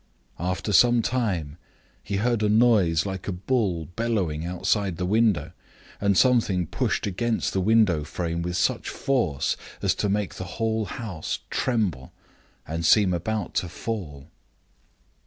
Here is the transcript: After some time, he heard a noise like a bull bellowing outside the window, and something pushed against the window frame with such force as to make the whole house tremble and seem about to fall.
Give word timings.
After 0.39 0.73
some 0.73 1.03
time, 1.03 1.57
he 2.01 2.15
heard 2.15 2.41
a 2.41 2.49
noise 2.49 3.05
like 3.05 3.27
a 3.27 3.31
bull 3.31 3.85
bellowing 3.95 4.43
outside 4.43 4.97
the 4.97 5.05
window, 5.05 5.51
and 5.99 6.17
something 6.17 6.65
pushed 6.65 7.05
against 7.05 7.53
the 7.53 7.61
window 7.61 8.03
frame 8.03 8.41
with 8.41 8.57
such 8.57 8.89
force 8.89 9.55
as 9.79 9.93
to 9.93 10.09
make 10.09 10.33
the 10.33 10.45
whole 10.57 10.85
house 10.85 11.41
tremble 11.51 12.11
and 12.67 12.83
seem 12.83 13.13
about 13.13 13.53
to 13.53 13.69
fall. 13.69 14.31